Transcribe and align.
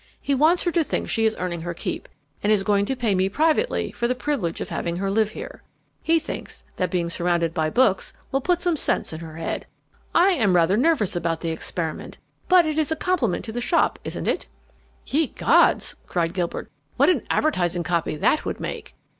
He 0.19 0.33
wants 0.33 0.63
her 0.63 0.71
to 0.71 0.83
think 0.83 1.07
she 1.07 1.25
is 1.27 1.35
earning 1.37 1.61
her 1.61 1.75
keep, 1.75 2.09
and 2.41 2.51
is 2.51 2.63
going 2.63 2.85
to 2.85 2.95
pay 2.95 3.13
me 3.13 3.29
privately 3.29 3.91
for 3.91 4.07
the 4.07 4.15
privilege 4.15 4.59
of 4.59 4.69
having 4.69 4.95
her 4.95 5.11
live 5.11 5.29
here. 5.33 5.61
He 6.01 6.17
thinks 6.17 6.63
that 6.77 6.89
being 6.89 7.07
surrounded 7.07 7.53
by 7.53 7.69
books 7.69 8.11
will 8.31 8.41
put 8.41 8.63
some 8.63 8.75
sense 8.75 9.13
in 9.13 9.19
her 9.19 9.35
head. 9.35 9.67
I 10.15 10.31
am 10.31 10.55
rather 10.55 10.75
nervous 10.75 11.15
about 11.15 11.41
the 11.41 11.49
experiment, 11.51 12.17
but 12.47 12.65
it 12.65 12.79
is 12.79 12.91
a 12.91 12.95
compliment 12.95 13.45
to 13.45 13.51
the 13.51 13.61
shop, 13.61 13.99
isn't 14.03 14.27
it?" 14.27 14.47
"Ye 15.05 15.27
gods," 15.27 15.95
cried 16.07 16.33
Gilbert, 16.33 16.71
"what 16.97 17.21
advertising 17.29 17.83
copy 17.83 18.15
that 18.15 18.43
would 18.43 18.59
make!" 18.59 18.95